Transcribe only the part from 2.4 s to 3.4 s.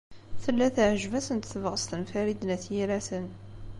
n At Yiraten.